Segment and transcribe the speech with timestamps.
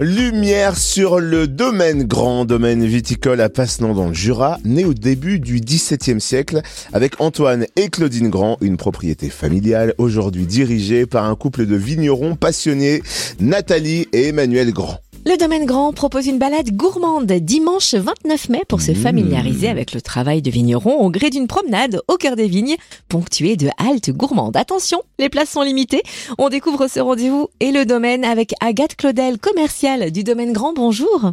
[0.00, 5.38] Lumière sur le domaine grand, domaine viticole à Passenant dans le Jura, né au début
[5.38, 11.36] du XVIIe siècle avec Antoine et Claudine Grand, une propriété familiale aujourd'hui dirigée par un
[11.36, 13.02] couple de vignerons passionnés,
[13.40, 14.98] Nathalie et Emmanuel Grand.
[15.24, 18.96] Le domaine grand propose une balade gourmande dimanche 29 mai pour se Mmh.
[18.96, 22.74] familiariser avec le travail de vigneron au gré d'une promenade au cœur des vignes,
[23.08, 24.56] ponctuée de haltes gourmandes.
[24.56, 26.02] Attention, les places sont limitées.
[26.38, 30.72] On découvre ce rendez-vous et le domaine avec Agathe Claudel, commerciale du domaine grand.
[30.72, 31.32] Bonjour.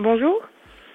[0.00, 0.34] Bonjour.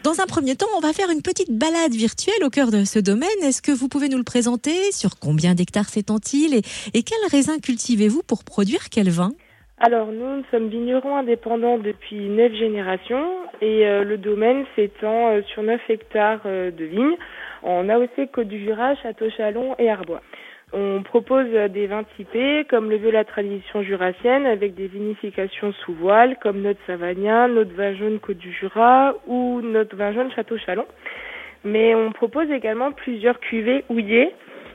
[0.03, 2.99] Dans un premier temps, on va faire une petite balade virtuelle au cœur de ce
[2.99, 3.29] domaine.
[3.41, 4.91] Est-ce que vous pouvez nous le présenter?
[4.91, 6.53] Sur combien d'hectares s'étend-il?
[6.53, 6.61] Et,
[6.93, 9.31] et quel raisin cultivez-vous pour produire quel vin?
[9.85, 13.27] Alors nous, nous sommes vignerons indépendants depuis neuf générations
[13.59, 17.17] et euh, le domaine s'étend euh, sur 9 hectares euh, de vignes
[17.63, 20.21] en AOC Côte du Jura, Château-Chalon et Arbois.
[20.71, 25.93] On propose des vins typés comme le veut la tradition jurassienne avec des vinifications sous
[25.95, 30.85] voile comme notre Savagnin, notre vin jaune Côte du Jura ou notre vin jaune Château-Chalon.
[31.65, 34.31] Mais on propose également plusieurs cuvées houillées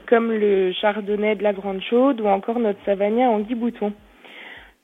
[0.07, 3.95] comme le Chardonnay de la Grande Chaude ou encore notre Savagnin en Bouton.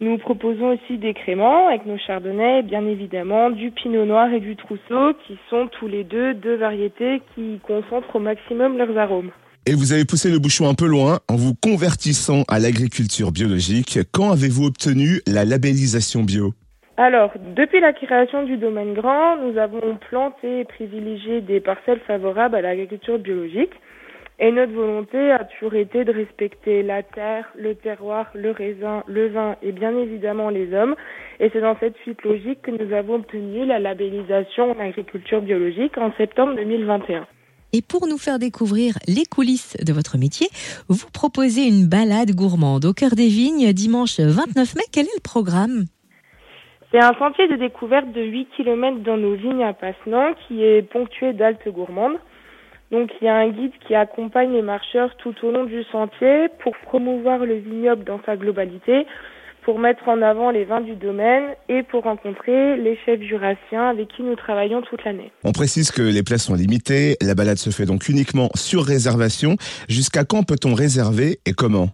[0.00, 4.40] Nous proposons aussi des créments avec nos chardonnays et bien évidemment du pinot noir et
[4.40, 9.30] du trousseau qui sont tous les deux deux variétés qui concentrent au maximum leurs arômes.
[9.66, 14.00] Et vous avez poussé le bouchon un peu loin en vous convertissant à l'agriculture biologique.
[14.12, 16.52] Quand avez-vous obtenu la labellisation bio?
[16.96, 22.56] Alors, depuis la création du domaine grand, nous avons planté et privilégié des parcelles favorables
[22.56, 23.72] à l'agriculture biologique.
[24.40, 29.28] Et notre volonté a toujours été de respecter la terre, le terroir, le raisin, le
[29.28, 30.96] vin et bien évidemment les hommes.
[31.38, 35.96] Et c'est dans cette suite logique que nous avons obtenu la labellisation en agriculture biologique
[35.98, 37.26] en septembre 2021.
[37.72, 40.48] Et pour nous faire découvrir les coulisses de votre métier,
[40.88, 44.82] vous proposez une balade gourmande au cœur des vignes dimanche 29 mai.
[44.92, 45.84] Quel est le programme?
[46.90, 50.82] C'est un sentier de découverte de 8 km dans nos vignes à Passenant qui est
[50.82, 52.18] ponctué d'altes gourmandes.
[52.90, 56.48] Donc il y a un guide qui accompagne les marcheurs tout au long du sentier
[56.62, 59.06] pour promouvoir le vignoble dans sa globalité,
[59.62, 64.08] pour mettre en avant les vins du domaine et pour rencontrer les chefs jurassiens avec
[64.08, 65.32] qui nous travaillons toute l'année.
[65.42, 69.56] On précise que les places sont limitées, la balade se fait donc uniquement sur réservation.
[69.88, 71.88] Jusqu'à quand peut-on réserver et comment?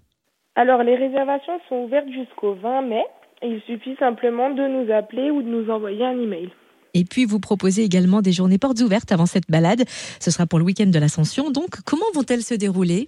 [0.56, 3.04] Alors les réservations sont ouvertes jusqu'au 20 mai.
[3.42, 6.50] Il suffit simplement de nous appeler ou de nous envoyer un email.
[6.94, 9.84] Et puis vous proposez également des journées portes ouvertes avant cette balade.
[10.20, 11.50] Ce sera pour le week-end de l'Ascension.
[11.50, 13.06] Donc comment vont-elles se dérouler?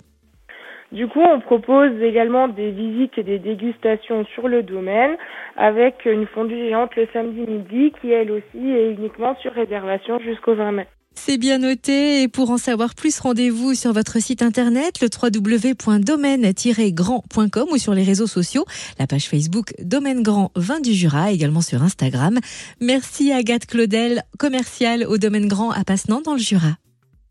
[0.93, 5.17] Du coup, on propose également des visites et des dégustations sur le domaine
[5.57, 10.55] avec une fondue géante le samedi midi qui elle aussi est uniquement sur réservation jusqu'au
[10.55, 10.87] 20 mai.
[11.15, 12.23] C'est bien noté.
[12.23, 18.03] Et pour en savoir plus, rendez-vous sur votre site internet, le www.domaine-grand.com ou sur les
[18.03, 18.67] réseaux sociaux,
[18.99, 22.39] la page Facebook Domaine Grand Vin du Jura, également sur Instagram.
[22.81, 26.77] Merci Agathe Claudel, commerciale au Domaine Grand à Passenant dans le Jura.